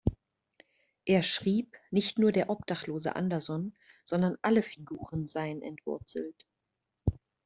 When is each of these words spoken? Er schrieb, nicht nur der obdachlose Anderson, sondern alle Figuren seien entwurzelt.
Er 1.05 1.21
schrieb, 1.21 1.77
nicht 1.91 2.17
nur 2.17 2.31
der 2.31 2.49
obdachlose 2.49 3.15
Anderson, 3.15 3.75
sondern 4.03 4.35
alle 4.41 4.63
Figuren 4.63 5.27
seien 5.27 5.61
entwurzelt. 5.61 6.47